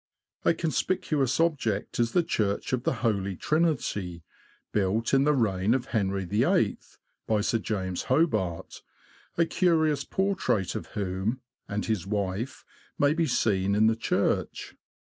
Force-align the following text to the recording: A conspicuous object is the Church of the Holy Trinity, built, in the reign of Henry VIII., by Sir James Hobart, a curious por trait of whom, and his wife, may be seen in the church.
A 0.43 0.55
conspicuous 0.55 1.39
object 1.39 1.99
is 1.99 2.13
the 2.13 2.23
Church 2.23 2.73
of 2.73 2.85
the 2.85 2.93
Holy 3.05 3.35
Trinity, 3.35 4.23
built, 4.71 5.13
in 5.13 5.25
the 5.25 5.33
reign 5.35 5.75
of 5.75 5.85
Henry 5.93 6.25
VIII., 6.25 6.79
by 7.27 7.41
Sir 7.41 7.59
James 7.59 8.05
Hobart, 8.05 8.81
a 9.37 9.45
curious 9.45 10.03
por 10.03 10.33
trait 10.35 10.73
of 10.73 10.87
whom, 10.97 11.41
and 11.69 11.85
his 11.85 12.07
wife, 12.07 12.65
may 12.97 13.13
be 13.13 13.27
seen 13.27 13.75
in 13.75 13.85
the 13.85 13.95
church. 13.95 14.75